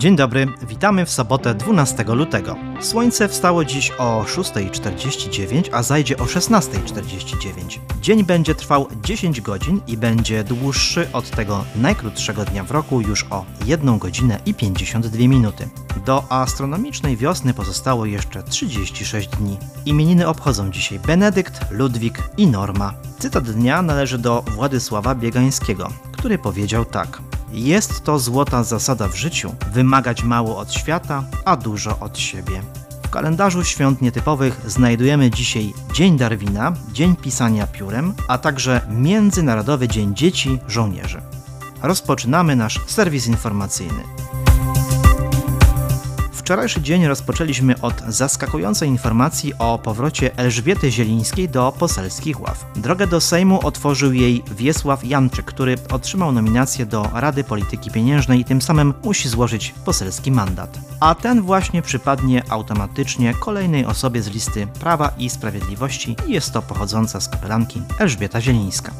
[0.00, 2.56] Dzień dobry, witamy w sobotę 12 lutego.
[2.80, 7.78] Słońce wstało dziś o 6.49, a zajdzie o 16.49.
[8.00, 13.26] Dzień będzie trwał 10 godzin i będzie dłuższy od tego najkrótszego dnia w roku już
[13.30, 15.68] o 1 godzinę i 52 minuty.
[16.06, 19.56] Do astronomicznej wiosny pozostało jeszcze 36 dni.
[19.86, 22.94] Imieniny obchodzą dzisiaj Benedykt, Ludwik i Norma.
[23.18, 29.54] Cytat dnia należy do Władysława Biegańskiego, który powiedział tak– jest to złota zasada w życiu
[29.72, 32.62] wymagać mało od świata, a dużo od siebie.
[33.02, 40.14] W kalendarzu świąt nietypowych znajdujemy dzisiaj Dzień Darwina, Dzień Pisania Piórem, a także Międzynarodowy Dzień
[40.14, 41.20] Dzieci Żołnierzy.
[41.82, 44.02] Rozpoczynamy nasz serwis informacyjny.
[46.50, 52.64] Wczorajszy dzień rozpoczęliśmy od zaskakującej informacji o powrocie Elżbiety Zielińskiej do poselskich ław.
[52.76, 58.44] Drogę do Sejmu otworzył jej Wiesław Janczyk, który otrzymał nominację do Rady Polityki Pieniężnej i
[58.44, 60.78] tym samym musi złożyć poselski mandat.
[61.00, 66.62] A ten właśnie przypadnie automatycznie kolejnej osobie z listy Prawa i Sprawiedliwości i jest to
[66.62, 68.92] pochodząca z Kopelanki Elżbieta Zielińska.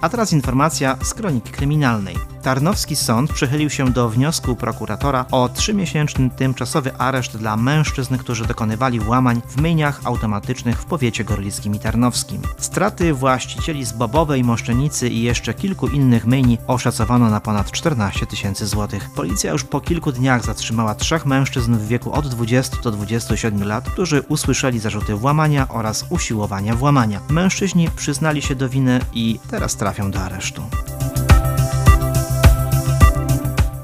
[0.00, 2.33] A teraz informacja z kroniki kryminalnej.
[2.44, 9.00] Tarnowski Sąd przychylił się do wniosku prokuratora o trzymiesięczny tymczasowy areszt dla mężczyzn, którzy dokonywali
[9.00, 12.42] włamań w myjniach automatycznych w powiecie gorlickim i tarnowskim.
[12.58, 18.66] Straty właścicieli z Bobowej, Moszczenicy i jeszcze kilku innych myjni oszacowano na ponad 14 tysięcy
[18.66, 19.10] złotych.
[19.16, 23.90] Policja już po kilku dniach zatrzymała trzech mężczyzn w wieku od 20 do 27 lat,
[23.90, 27.20] którzy usłyszeli zarzuty włamania oraz usiłowania włamania.
[27.30, 30.62] Mężczyźni przyznali się do winy i teraz trafią do aresztu.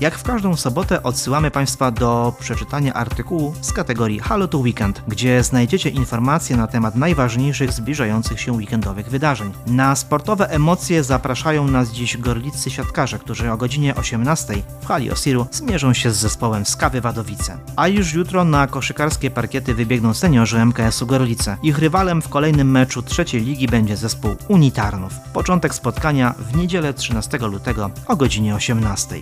[0.00, 5.42] Jak w każdą sobotę odsyłamy Państwa do przeczytania artykułu z kategorii Halo to Weekend, gdzie
[5.42, 9.52] znajdziecie informacje na temat najważniejszych zbliżających się weekendowych wydarzeń.
[9.66, 15.46] Na sportowe emocje zapraszają nas dziś gorlicy siatkarze, którzy o godzinie 18 w hali Osiru
[15.50, 17.58] zmierzą się z zespołem Skawy Wadowice.
[17.76, 21.56] A już jutro na koszykarskie parkiety wybiegną seniorzy MKS-u Gorlice.
[21.62, 25.12] Ich rywalem w kolejnym meczu trzeciej ligi będzie zespół Unitarnów.
[25.32, 29.16] Początek spotkania w niedzielę 13 lutego o godzinie 18.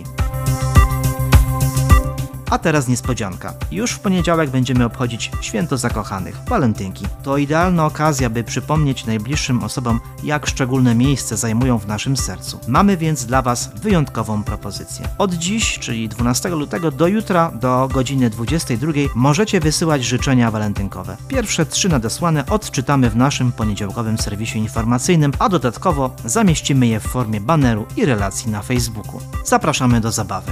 [2.53, 3.53] A teraz niespodzianka.
[3.71, 7.05] Już w poniedziałek będziemy obchodzić Święto Zakochanych, walentynki.
[7.23, 12.59] To idealna okazja, by przypomnieć najbliższym osobom, jak szczególne miejsce zajmują w naszym sercu.
[12.67, 15.07] Mamy więc dla Was wyjątkową propozycję.
[15.17, 21.17] Od dziś, czyli 12 lutego do jutra do godziny 22 możecie wysyłać życzenia walentynkowe.
[21.27, 27.41] Pierwsze trzy nadesłane odczytamy w naszym poniedziałkowym serwisie informacyjnym, a dodatkowo zamieścimy je w formie
[27.41, 29.21] baneru i relacji na Facebooku.
[29.45, 30.51] Zapraszamy do zabawy.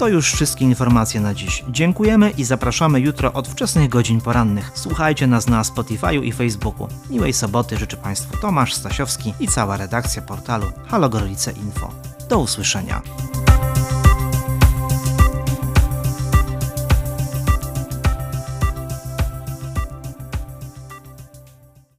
[0.00, 1.64] To już wszystkie informacje na dziś.
[1.68, 4.70] Dziękujemy i zapraszamy jutro od wczesnych godzin porannych.
[4.74, 6.88] Słuchajcie nas na Spotify'u i Facebooku.
[7.10, 11.90] Miłej soboty życzę Państwu Tomasz Stasiowski i cała redakcja portalu Halo Gorlice Info.
[12.28, 13.02] Do usłyszenia.